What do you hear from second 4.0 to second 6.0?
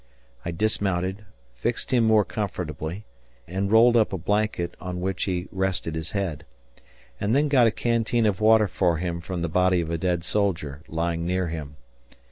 a blanket on which he rested